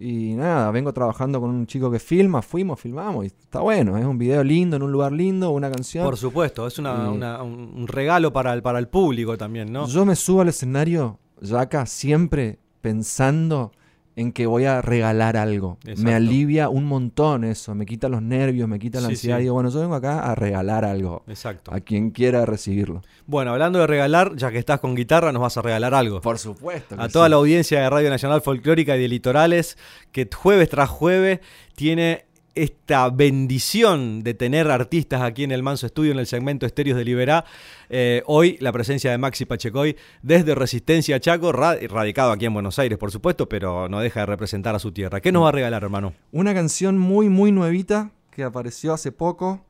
[0.00, 4.04] Y nada, vengo trabajando con un chico que filma, fuimos, filmamos, y está bueno, es
[4.04, 6.04] un video lindo, en un lugar lindo, una canción.
[6.04, 9.72] Por supuesto, es una- Y- una- un un regalo para el, para el público también,
[9.72, 9.86] ¿no?
[9.88, 13.72] Yo me subo al escenario, Yaka, siempre pensando
[14.18, 15.78] en que voy a regalar algo.
[15.84, 16.02] Exacto.
[16.02, 19.36] Me alivia un montón eso, me quita los nervios, me quita la Sí, ansiedad.
[19.36, 19.42] sí.
[19.42, 21.22] Digo, bueno, yo vengo acá a regalar algo.
[21.28, 21.72] Exacto.
[21.72, 23.02] A quien quiera recibirlo.
[23.26, 26.20] Bueno, hablando de regalar, ya que estás con guitarra, nos vas a regalar algo.
[26.20, 26.96] Por supuesto.
[26.98, 29.78] a toda la audiencia de Radio Nacional Folclórica y de Litorales,
[30.12, 31.40] que jueves tras jueves
[31.76, 32.24] tiene
[32.62, 37.04] esta bendición de tener artistas aquí en el Manso Estudio, en el segmento Estéreos de
[37.04, 37.44] Liberá.
[37.88, 42.78] Eh, hoy la presencia de Maxi Pachecoy desde Resistencia Chaco, ra- radicado aquí en Buenos
[42.78, 45.20] Aires, por supuesto, pero no deja de representar a su tierra.
[45.20, 46.14] ¿Qué nos va a regalar, hermano?
[46.32, 49.64] Una canción muy, muy nuevita que apareció hace poco.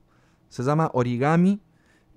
[0.49, 1.61] Se llama Origami.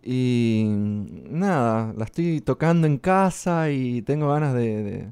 [0.03, 5.11] Y nada, la estoy tocando en casa y tengo ganas de-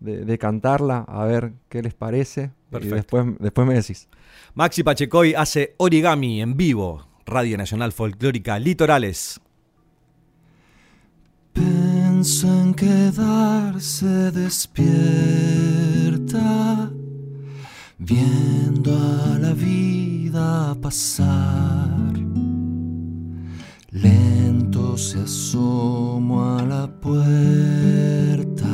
[0.00, 2.50] de cantarla, a ver qué les parece.
[2.70, 2.94] Perfecto.
[2.94, 4.08] Y después, después me decís.
[4.54, 7.06] Maxi Pachecoy hace origami en vivo.
[7.26, 9.40] Radio Nacional Folclórica Litorales.
[11.52, 14.80] Pienso en quedarse despierta,
[17.98, 22.14] viendo a la vida pasar.
[23.90, 28.68] Lento se asomo a la puerta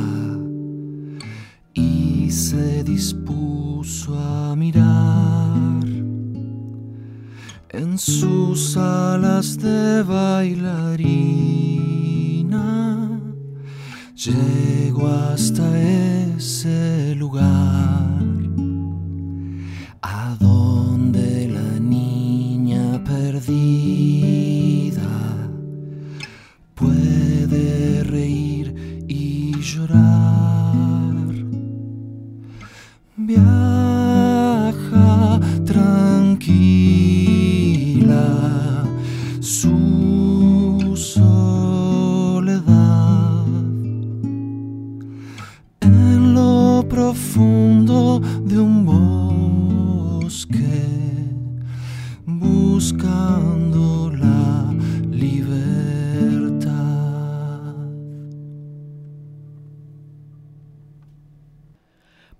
[1.73, 5.83] y se dispuso a mirar
[7.69, 11.27] en sus alas de bailarina.
[14.15, 17.96] Llego hasta ese lugar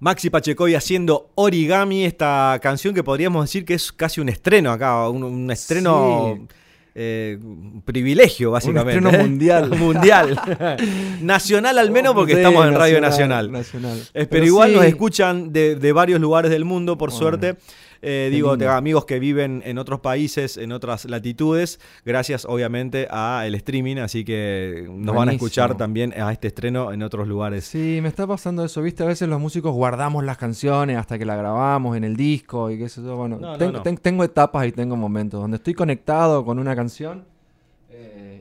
[0.07, 5.09] Maxi Pachecoy haciendo Origami, esta canción que podríamos decir que es casi un estreno acá,
[5.09, 6.47] un, un estreno Sí.
[6.95, 8.99] eh, un privilegio básicamente.
[8.99, 9.21] estreno ¿eh?
[9.27, 9.69] mundial.
[9.77, 10.39] mundial.
[11.21, 13.51] Nacional al menos porque estamos en Radio Nacional.
[13.51, 14.01] Nacional.
[14.13, 17.57] Eh, pero, igual sí, nos escuchan de, de varios lugares del mundo, por Bueno, suerte.
[18.01, 23.43] Eh, digo, tengo amigos que viven en otros países, en otras latitudes, gracias obviamente a
[23.45, 27.65] el streaming, así que nos van a escuchar también a este estreno en otros lugares.
[27.65, 31.25] Sí, me está pasando eso, viste, a veces los músicos guardamos las canciones hasta que
[31.25, 33.81] la grabamos en el disco y qué sé yo, bueno, No, no, ten- no.
[33.81, 37.25] ten- tengo etapas y tengo momentos donde estoy conectado con una canción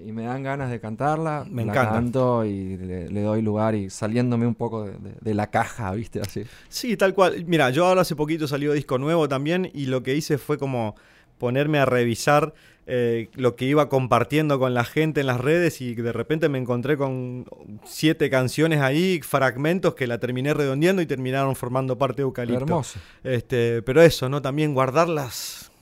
[0.06, 1.92] y me dan ganas de cantarla, Me la encanta.
[1.94, 5.90] canto y le, le doy lugar y saliéndome un poco de, de- de la caja,
[5.94, 6.44] viste, así.
[6.68, 7.44] Sí, tal cual.
[7.46, 10.94] Mira, yo ahora hace poquito salió disco nuevo también y lo que hice fue como
[11.38, 12.54] ponerme a revisar
[12.86, 16.56] eh, lo que iba compartiendo con la gente en las redes y de repente me
[16.58, 17.44] encontré con
[17.84, 22.62] siete canciones ahí, fragmentos que la terminé redondeando y terminaron formando parte de Eucalipto.
[22.62, 23.00] Hermoso.
[23.24, 24.40] Este, pero eso, ¿no?
[24.40, 25.72] También guardarlas.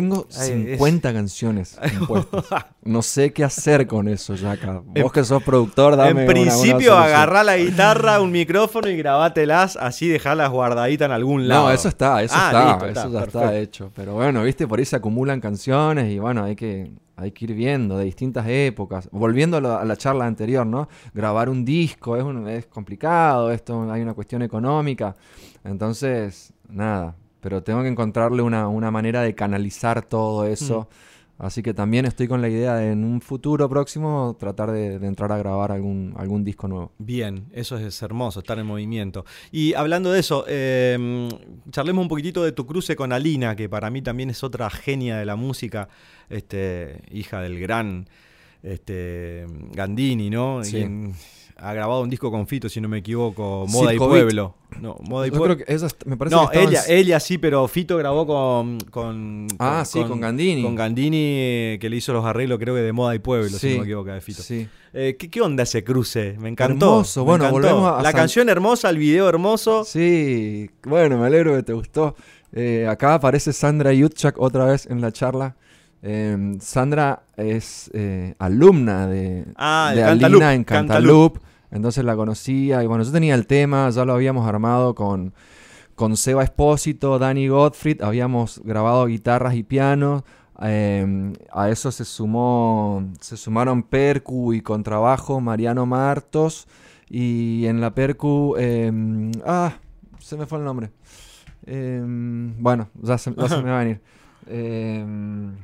[0.00, 2.64] Tengo Ay, es- 50 canciones compuestas.
[2.84, 4.82] No sé qué hacer con eso, Yaka.
[4.84, 6.98] Vos que sos productor, dame en una- una principio, solución.
[7.02, 11.66] agarrá la guitarra, un micrófono y grabátelas, así dejarlas guardaditas en algún lado.
[11.66, 13.40] No, eso está, eso Ah, está, listo, eso ya perfecto.
[13.44, 13.90] está hecho.
[13.94, 17.54] Pero bueno, viste, por ahí se acumulan canciones y bueno, hay que, hay que ir
[17.54, 19.08] viendo de distintas épocas.
[19.10, 20.88] Volviendo a, la charla anterior, ¿no?
[21.12, 25.16] Grabar un disco es, un- es complicado, esto hay una cuestión económica.
[25.64, 30.88] Entonces, nada, pero tengo que encontrarle una, una manera de canalizar todo eso.
[31.38, 35.06] Así que también estoy con la idea de en un futuro próximo tratar de, de
[35.06, 36.90] entrar a grabar algún, algún disco nuevo.
[36.98, 39.24] Bien, eso es hermoso, estar en movimiento.
[39.52, 41.28] Y hablando de eso, eh,
[41.70, 45.16] charlemos un poquitito de tu cruce con Alina, que para mí también es otra genia
[45.16, 45.88] de la música,
[46.28, 48.08] este, hija del gran
[48.64, 50.64] este, Gandini, ¿no?
[50.64, 50.84] Sí.
[51.60, 54.54] Ha grabado un disco con Fito, si no me equivoco, Moda y Pueblo.
[54.80, 55.56] No, Moda y Yo Pueblo.
[56.06, 58.78] me parece No, que ella, ella sí, pero Fito grabó con.
[58.90, 60.62] con Ah, sí, con Gandini.
[60.62, 63.72] Con Gandini, eh, que le hizo los arreglos, creo que de Moda y Pueblo, si
[63.72, 64.42] no me equivoco, de Fito.
[64.42, 64.68] Sí.
[64.94, 66.36] Eh, ¿qué, qué onda ese cruce?
[66.38, 66.86] Me encantó.
[66.86, 67.68] Hermoso, me bueno, encantó.
[67.68, 69.84] volvemos a La San- canción hermosa, el video hermoso.
[69.84, 72.14] Sí, bueno, me alegro que te gustó.
[72.52, 75.56] Eh, acá aparece Sandra Yutchak otra vez en la charla.
[76.02, 81.32] Eh, Sandra es eh, alumna de, Ah, de de Alina Cantaloup, en Cantaloup.
[81.34, 81.38] Cantaloup,
[81.70, 85.34] entonces la conocía y bueno, yo tenía el tema, ya lo habíamos armado con,
[85.94, 90.22] con Seba Espósito, Danny Gottfried, habíamos grabado guitarras y pianos.
[90.62, 96.66] eh, a eso se sumó, se sumaron percu y contrabajo Mariano Martos
[97.08, 98.92] y en la percu, eh,
[99.46, 99.74] ah,
[100.18, 100.90] se me fue el nombre.
[101.66, 104.00] Em, bueno, ya se, ya se me va a venir.
[104.46, 105.56] Em,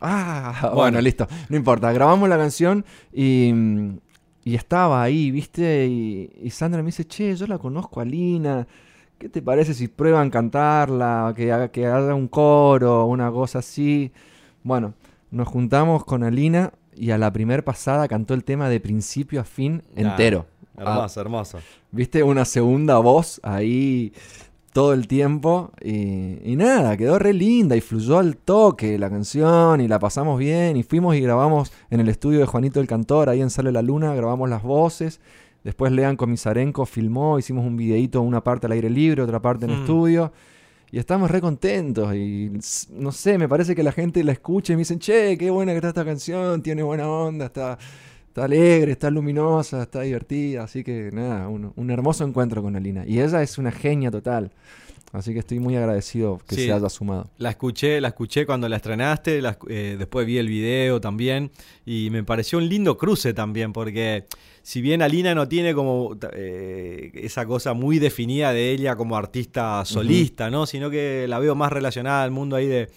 [0.00, 0.76] ah, bueno.
[0.76, 1.00] Bueno.
[1.00, 1.26] listo.
[1.48, 1.92] No importa.
[1.92, 3.52] Grabamos la canción y,
[4.44, 5.86] y estaba ahí, ¿viste?
[5.86, 8.66] Y, y Sandra me dice, che, yo la conozco a Lina.
[9.18, 11.32] ¿Qué te parece si prueban cantarla?
[11.36, 14.12] Que haga, que haga un coro, una cosa así.
[14.62, 14.94] Bueno,
[15.30, 19.44] nos juntamos con Alina y a la primer pasada cantó el tema de principio a
[19.44, 20.46] fin Nah, entero.
[20.76, 21.58] Ah, Hermoso, hermoso.
[21.90, 24.12] Viste una segunda voz ahí
[24.72, 29.80] todo el tiempo y, y nada, quedó re linda y fluyó al toque la canción
[29.80, 33.28] y la pasamos bien y fuimos y grabamos en el estudio de Juanito el Cantor,
[33.28, 35.20] ahí en Sale la Luna, grabamos las voces.
[35.64, 39.72] Después Lean Comisarenko filmó, hicimos un videíto, una parte al aire libre, otra parte en
[39.72, 39.80] Mm.
[39.80, 40.32] estudio.
[40.92, 42.50] Y estamos re contentos y
[42.90, 45.70] no sé, me parece que la gente la escucha y me dicen, che, qué buena
[45.72, 47.78] que está esta canción, tiene buena onda, está,
[48.30, 50.62] está alegre, está luminosa, está divertida.
[50.64, 53.04] Así que nada, un, un hermoso encuentro con Alina.
[53.06, 54.52] Y ella es una genia total.
[55.12, 56.66] Así que estoy muy agradecido que Sí.
[56.66, 57.28] se haya sumado.
[57.38, 61.50] La escuché, la escuché cuando la estrenaste, la eh, después vi el video también
[61.84, 64.26] y me pareció un lindo cruce también porque
[64.62, 69.84] si bien Alina no tiene como eh, esa cosa muy definida de ella como artista
[69.84, 70.64] solista, ¿no?
[70.66, 72.88] Sino que la veo más relacionada al mundo ahí de,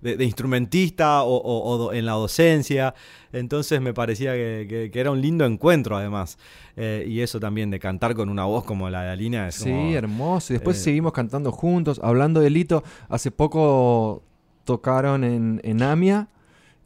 [0.00, 2.94] de- de instrumentista o, o- o do- en la docencia.
[3.32, 6.38] Entonces me parecía que, que- que era un lindo encuentro además.
[6.76, 9.70] Eh, y eso también de cantar con una voz como la de Alina es Sí,
[9.70, 10.52] como- hermoso.
[10.52, 12.00] Y después eh, seguimos cantando juntos.
[12.02, 14.22] Hablando de Lito, hace poco
[14.64, 16.28] tocaron en, en Amia.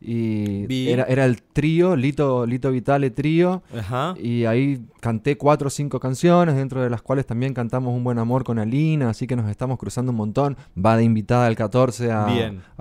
[0.00, 0.88] Y Vi.
[0.90, 3.62] era, era el trío, Lito, Lito Vitale trío.
[3.76, 4.14] Ajá.
[4.18, 8.18] Y ahí canté cuatro o cinco canciones, dentro de las cuales también cantamos Un Buen
[8.18, 10.56] Amor con Alina, así que nos estamos cruzando un montón.
[10.82, 12.26] Va de invitada el 14 a,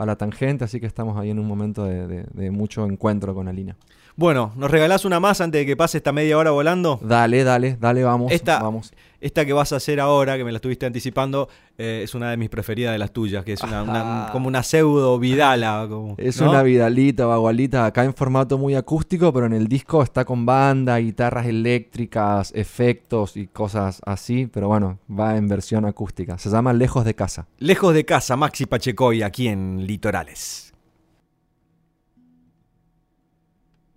[0.06, 3.48] la tangente, así que estamos ahí en un momento de, de- de mucho encuentro con
[3.48, 3.76] Alina.
[4.20, 7.00] Bueno, ¿nos regalás una más antes de que pase esta media hora volando?
[7.02, 8.34] Dale, dale, dale, vamos.
[8.34, 8.92] Esta- vamos.
[9.22, 11.48] Esta que vas a hacer ahora, que me la estuviste anticipando,
[11.78, 14.32] eh, es una de mis preferidas de las tuyas, que es una, una- Ajá.
[14.34, 15.86] como una pseudo vidala.
[15.90, 16.50] como- Es ¿no?
[16.50, 20.98] una vidalita, bagualita, acá en formato muy acústico, pero en el disco está con banda,
[20.98, 26.38] guitarras eléctricas, efectos y cosas así, pero bueno, va en versión acústica.
[26.38, 27.48] Se llama Lejos de Casa.
[27.58, 30.69] Lejos de casa, Maxi Pachecoy, aquí en Litorales.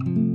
[0.05, 0.32] No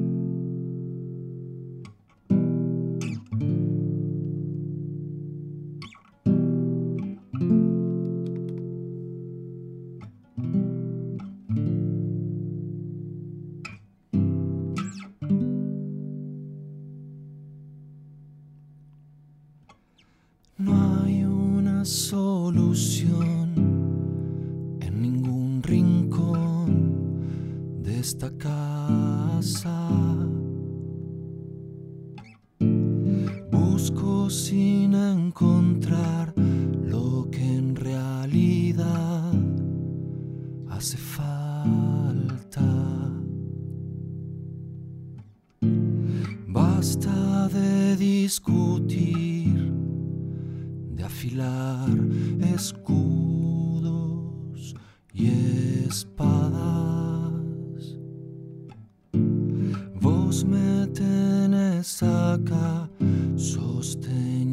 [61.97, 62.89] tenés acá
[63.37, 64.46] sosteniéndote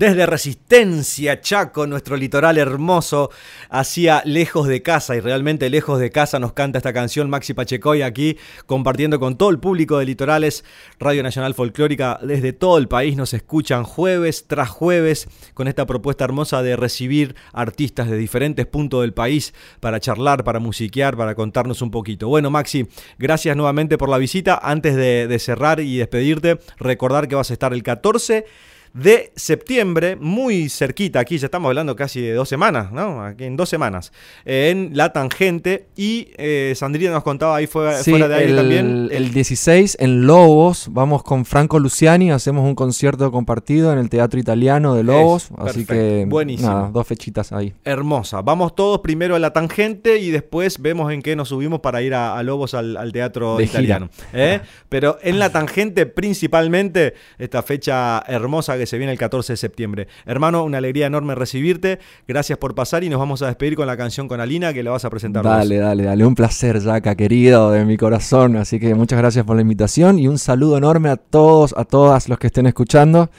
[0.00, 3.30] Desde Resistencia, Chaco, nuestro litoral hermoso,
[3.68, 8.00] hacia lejos de casa y realmente lejos de casa nos canta esta canción Maxi Pachecoy
[8.00, 10.64] aquí compartiendo con todo el público de Litorales,
[10.98, 16.24] Radio Nacional Folclórica, desde todo el país nos escuchan jueves tras jueves con esta propuesta
[16.24, 21.82] hermosa de recibir artistas de diferentes puntos del país para charlar, para musiquear, para contarnos
[21.82, 22.26] un poquito.
[22.26, 22.88] Bueno Maxi,
[23.18, 24.58] gracias nuevamente por la visita.
[24.62, 28.46] Antes de, de cerrar y despedirte, recordar que vas a estar el 14
[28.92, 33.22] de septiembre, muy cerquita, aquí ya estamos hablando casi de dos semanas, ¿no?
[33.24, 34.12] Aquí en dos semanas,
[34.44, 35.86] eh, en La Tangente.
[35.96, 39.08] Y eh, Sandrina nos contaba ahí fuera, Sí, fuera de aire el, también.
[39.12, 44.40] el 16 en Lobos, vamos con Franco Luciani, hacemos un concierto compartido en el Teatro
[44.40, 46.68] Italiano de Lobos, Es, así perfecto, que buenísimo.
[46.70, 47.72] nada, dos fechitas ahí.
[47.84, 48.42] Hermosa.
[48.42, 52.14] Vamos todos primero a La Tangente y después vemos en qué nos subimos para ir
[52.14, 54.10] a, a Lobos al, al teatro De italiano.
[54.32, 54.60] ¿eh?
[54.88, 60.08] Pero en La Tangente principalmente esta fecha hermosa que se viene el 14 de septiembre.
[60.26, 61.98] Hermano, una alegría enorme recibirte.
[62.26, 64.90] Gracias por pasar y nos vamos a despedir con la canción con Alina que la
[64.90, 65.44] vas a presentar.
[65.44, 65.52] vos.
[65.52, 69.56] Dale, dale, dale, un placer, Jaca, querido de mi corazón, así que muchas gracias por
[69.56, 73.30] la invitación y un saludo enorme a todos, a todas los que estén escuchando.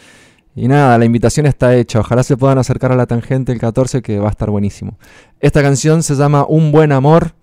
[0.56, 2.00] Y nada, la invitación está hecha.
[2.00, 4.98] Ojalá se puedan acercar a la tangente el 14 que va a estar buenísimo.
[5.40, 7.34] Esta canción se llama Un buen amor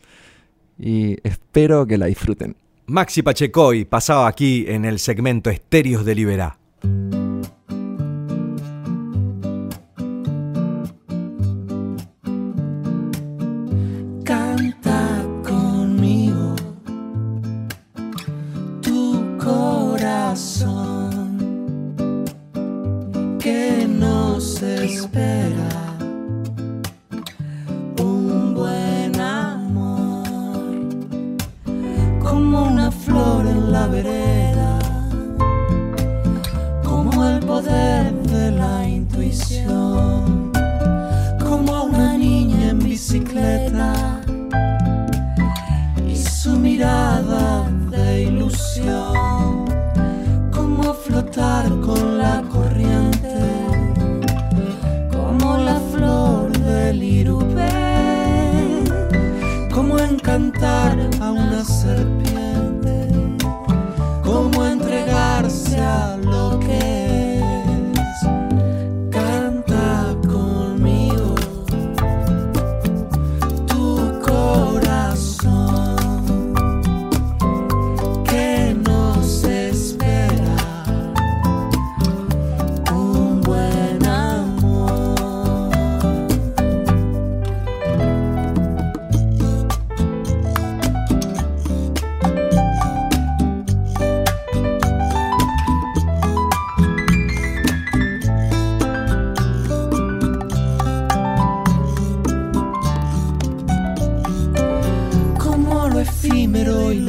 [0.78, 2.56] y espero que la disfruten.
[2.86, 6.58] Maxi Pachecoy pasaba aquí en el segmento Estéreos de Liberá.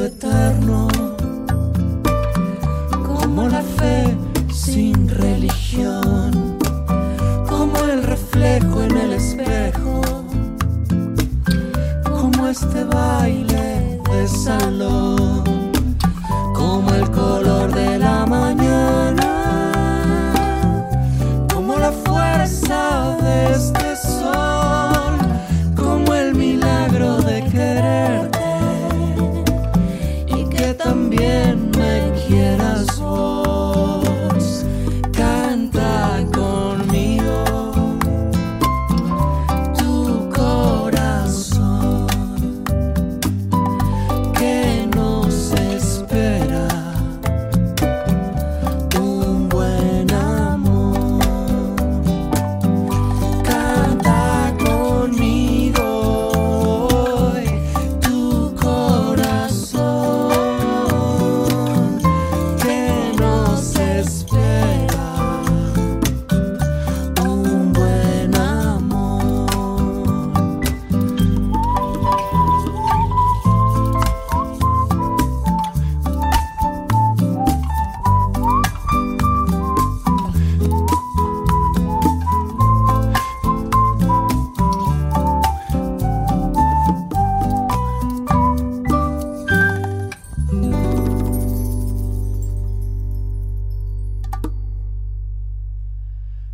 [0.00, 0.89] y lo eterno,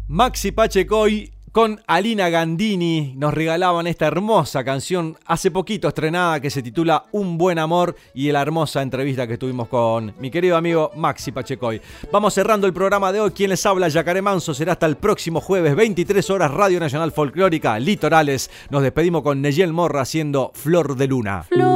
[0.08, 6.62] Maxi Pachecoy con Alina Gandini nos regalaban esta hermosa canción hace poquito estrenada que se
[6.62, 11.32] titula Un buen amor y la hermosa entrevista que tuvimos con mi querido amigo Maxi
[11.32, 11.80] Pachecoy.
[12.12, 13.32] Vamos cerrando el programa de hoy.
[13.32, 17.76] Quien les habla, Yacaré Manso, será hasta el próximo jueves, 23 horas, Radio Nacional Folclórica,
[17.80, 18.48] Litorales.
[18.70, 21.42] Nos despedimos con Neyel Morra haciendo Flor de Luna.
[21.42, 21.66] Flor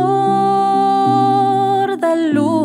[1.98, 2.59] de luna,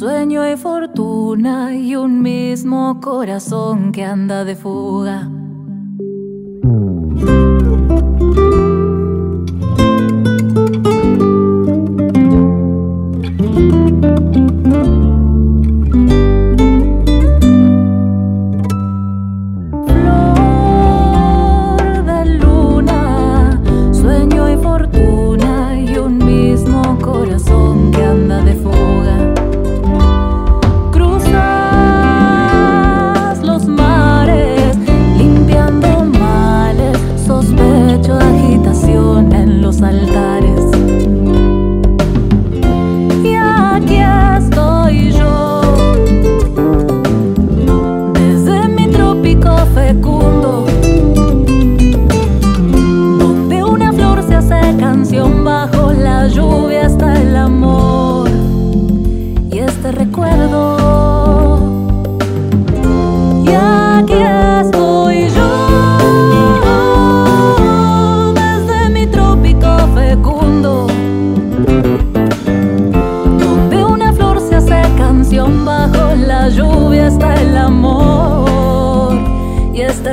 [0.00, 5.28] sueño y fortuna y un mismo corazón que anda de fuga.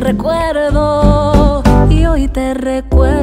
[0.07, 1.63] Recuerdo.
[1.89, 3.16] Y hoy te recuerdo.